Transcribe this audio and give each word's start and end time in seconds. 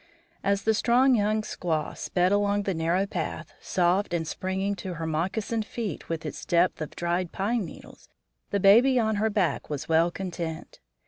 As 0.43 0.63
the 0.63 0.73
strong 0.73 1.13
young 1.13 1.43
squaw 1.43 1.95
sped 1.95 2.31
along 2.31 2.63
the 2.63 2.73
narrow 2.73 3.05
path, 3.05 3.53
soft 3.61 4.15
and 4.15 4.27
springing 4.27 4.73
to 4.77 4.95
her 4.95 5.05
moccasined 5.05 5.63
feet 5.63 6.09
with 6.09 6.25
its 6.25 6.43
depth 6.43 6.81
of 6.81 6.95
dried 6.95 7.31
pine 7.31 7.65
needles, 7.65 8.09
the 8.49 8.59
baby 8.59 8.97
on 8.99 9.17
her 9.17 9.29
back 9.29 9.69
was 9.69 9.87
well 9.87 10.09
content. 10.09 10.79